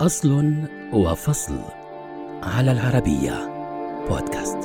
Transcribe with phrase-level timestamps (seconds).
[0.00, 0.54] أصل
[0.92, 1.58] وفصل
[2.42, 3.32] على العربية
[4.08, 4.58] بودكاست.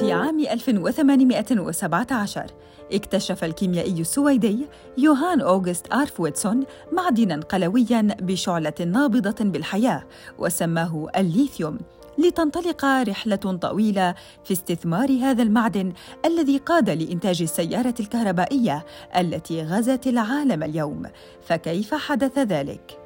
[0.00, 2.46] في عام 1817
[2.92, 4.66] اكتشف الكيميائي السويدي
[4.98, 10.02] يوهان أوغست آرفويتسون معدناً قلوياً بشعلة نابضة بالحياة
[10.38, 11.78] وسماه الليثيوم.
[12.18, 14.14] لتنطلق رحلة طويلة
[14.44, 15.92] في استثمار هذا المعدن
[16.24, 18.84] الذي قاد لإنتاج السيارة الكهربائية
[19.16, 21.02] التي غزت العالم اليوم،
[21.46, 22.98] فكيف حدث ذلك؟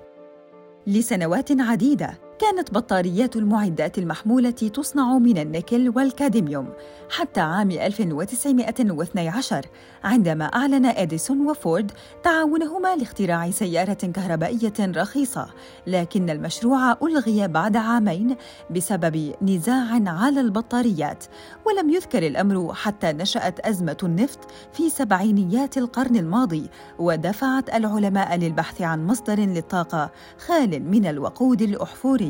[0.86, 6.68] لسنوات عديدة كانت بطاريات المعدات المحمولة تصنع من النيكل والكادميوم
[7.10, 9.66] حتى عام 1912
[10.04, 11.92] عندما أعلن إديسون وفورد
[12.22, 15.46] تعاونهما لاختراع سيارة كهربائية رخيصة
[15.86, 18.36] لكن المشروع ألغي بعد عامين
[18.70, 21.24] بسبب نزاع على البطاريات
[21.66, 24.38] ولم يذكر الأمر حتى نشأت أزمة النفط
[24.72, 30.10] في سبعينيات القرن الماضي ودفعت العلماء للبحث عن مصدر للطاقة
[30.46, 32.21] خال من الوقود الأحفوري.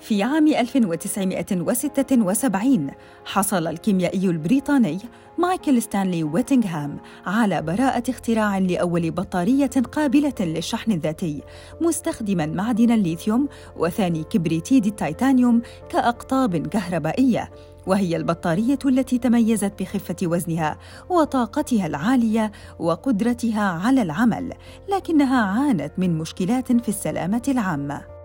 [0.00, 2.90] في عام 1976
[3.24, 4.98] حصل الكيميائي البريطاني
[5.38, 11.42] مايكل ستانلي ويتنغهام على براءة اختراع لأول بطارية قابلة للشحن الذاتي
[11.80, 17.50] مستخدما معدن الليثيوم وثاني كبريتيد التيتانيوم كأقطاب كهربائية
[17.86, 24.52] وهي البطارية التي تميزت بخفة وزنها وطاقتها العالية وقدرتها على العمل
[24.88, 28.19] لكنها عانت من مشكلات في السلامة العامة.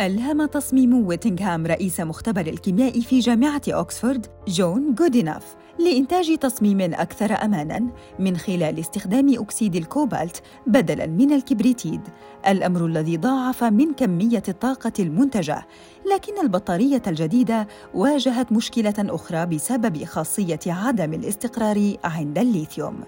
[0.00, 7.86] ألهم تصميم ويتنغهام رئيس مختبر الكيمياء في جامعة أوكسفورد جون جوديناف لإنتاج تصميم أكثر أماناً
[8.18, 12.00] من خلال استخدام أكسيد الكوبالت بدلاً من الكبريتيد،
[12.48, 15.66] الأمر الذي ضاعف من كمية الطاقة المنتجة،
[16.14, 23.00] لكن البطارية الجديدة واجهت مشكلة أخرى بسبب خاصية عدم الاستقرار عند الليثيوم.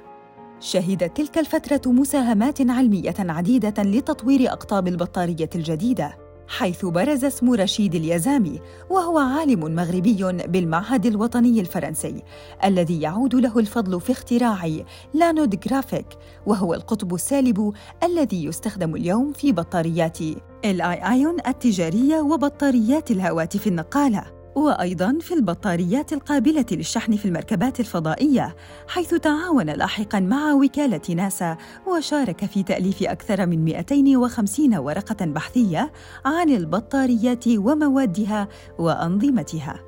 [0.61, 8.61] شهدت تلك الفترة مساهمات علمية عديدة لتطوير أقطاب البطارية الجديدة، حيث برز اسم رشيد اليزامي
[8.90, 12.22] وهو عالم مغربي بالمعهد الوطني الفرنسي
[12.64, 14.70] الذي يعود له الفضل في اختراع
[15.14, 16.06] لأنود جرافيت
[16.46, 17.72] وهو القطب السالب
[18.02, 20.18] الذي يستخدم اليوم في بطاريات
[20.64, 24.39] ال Li-ion التجارية وبطاريات الهواتف النقالة.
[24.55, 28.56] وأيضاً في البطاريات القابلة للشحن في المركبات الفضائية
[28.88, 31.56] حيث تعاون لاحقاً مع وكالة ناسا
[31.86, 35.92] وشارك في تأليف أكثر من 250 ورقة بحثية
[36.24, 39.80] عن البطاريات وموادها وأنظمتها.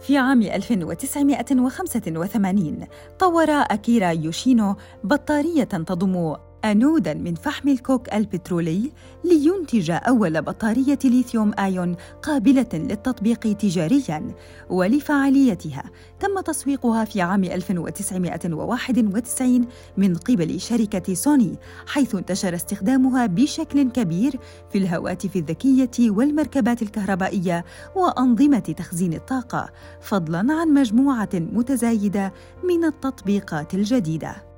[0.00, 2.86] في عام 1985
[3.18, 6.36] طور أكيرا يوشينو بطارية تضم
[6.72, 8.92] أنودا من فحم الكوك البترولي
[9.24, 14.34] لينتج أول بطارية ليثيوم آيون قابلة للتطبيق تجارياً
[14.70, 15.84] ولفعاليتها.
[16.20, 19.66] تم تسويقها في عام 1991
[19.96, 21.56] من قبل شركة سوني
[21.86, 24.38] حيث انتشر استخدامها بشكل كبير
[24.72, 27.64] في الهواتف الذكية والمركبات الكهربائية
[27.96, 32.32] وأنظمة تخزين الطاقة فضلاً عن مجموعة متزايدة
[32.64, 34.55] من التطبيقات الجديدة.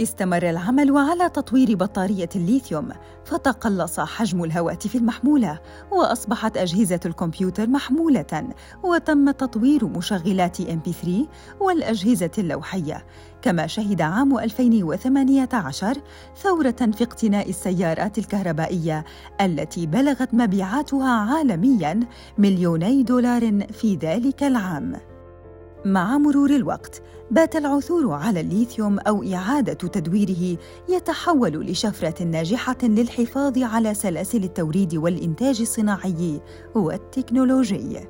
[0.00, 2.88] استمر العمل على تطوير بطارية الليثيوم
[3.24, 5.60] فتقلص حجم الهواتف المحمولة
[5.90, 8.48] وأصبحت أجهزة الكمبيوتر محمولة
[8.82, 11.08] وتم تطوير مشغلات MP3
[11.60, 13.06] والأجهزة اللوحية.
[13.42, 15.96] كما شهد عام 2018
[16.42, 19.04] ثورة في اقتناء السيارات الكهربائية
[19.40, 22.00] التي بلغت مبيعاتها عالمياً
[22.38, 25.13] مليوني دولار في ذلك العام.
[25.84, 30.58] مع مرور الوقت بات العثور على الليثيوم أو إعادة تدويره
[30.88, 36.40] يتحول لشفرة ناجحة للحفاظ على سلاسل التوريد والإنتاج الصناعي
[36.74, 38.00] والتكنولوجي.